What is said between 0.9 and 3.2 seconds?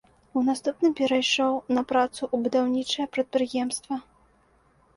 перайшоў на працу ў будаўнічае